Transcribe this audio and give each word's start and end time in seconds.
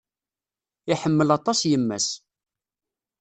Iḥemmel 0.91 1.29
aṭas 1.37 1.59
yemma-s. 1.71 2.07